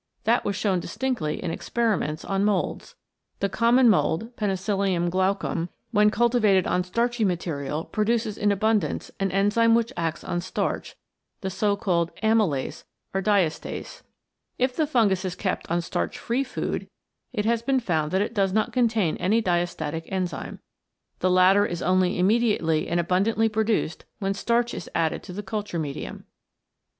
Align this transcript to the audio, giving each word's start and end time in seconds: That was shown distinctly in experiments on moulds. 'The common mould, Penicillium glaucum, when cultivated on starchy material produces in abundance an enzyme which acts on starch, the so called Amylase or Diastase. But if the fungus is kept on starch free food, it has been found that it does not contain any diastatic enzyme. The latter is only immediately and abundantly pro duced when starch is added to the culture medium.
That 0.23 0.43
was 0.43 0.55
shown 0.55 0.79
distinctly 0.79 1.43
in 1.43 1.51
experiments 1.51 2.25
on 2.25 2.43
moulds. 2.43 2.95
'The 3.39 3.49
common 3.49 3.87
mould, 3.87 4.35
Penicillium 4.35 5.11
glaucum, 5.11 5.69
when 5.91 6.09
cultivated 6.09 6.65
on 6.65 6.83
starchy 6.83 7.23
material 7.23 7.85
produces 7.85 8.35
in 8.35 8.51
abundance 8.51 9.11
an 9.19 9.29
enzyme 9.29 9.75
which 9.75 9.93
acts 9.95 10.23
on 10.23 10.41
starch, 10.41 10.95
the 11.41 11.51
so 11.51 11.75
called 11.75 12.09
Amylase 12.23 12.83
or 13.13 13.21
Diastase. 13.21 13.97
But 14.01 14.07
if 14.57 14.75
the 14.75 14.87
fungus 14.87 15.23
is 15.23 15.35
kept 15.35 15.69
on 15.69 15.81
starch 15.81 16.17
free 16.17 16.43
food, 16.43 16.87
it 17.31 17.45
has 17.45 17.61
been 17.61 17.79
found 17.79 18.09
that 18.11 18.23
it 18.23 18.33
does 18.33 18.51
not 18.51 18.73
contain 18.73 19.17
any 19.17 19.39
diastatic 19.39 20.05
enzyme. 20.07 20.57
The 21.19 21.29
latter 21.29 21.63
is 21.63 21.83
only 21.83 22.17
immediately 22.17 22.87
and 22.87 22.99
abundantly 22.99 23.49
pro 23.49 23.61
duced 23.65 24.05
when 24.17 24.33
starch 24.33 24.73
is 24.73 24.89
added 24.95 25.21
to 25.21 25.31
the 25.33 25.43
culture 25.43 25.77
medium. 25.77 26.25